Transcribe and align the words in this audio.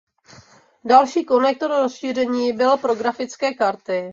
Další 0.85 1.25
konektor 1.25 1.69
rozšíření 1.71 2.53
byl 2.53 2.77
pro 2.77 2.95
grafické 2.95 3.53
karty. 3.53 4.09